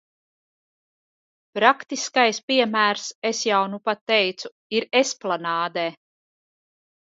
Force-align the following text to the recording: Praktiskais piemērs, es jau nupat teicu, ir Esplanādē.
Praktiskais 1.59 2.41
piemērs, 2.49 3.05
es 3.33 3.43
jau 3.51 3.61
nupat 3.77 4.03
teicu, 4.15 4.55
ir 4.81 4.91
Esplanādē. 5.05 5.89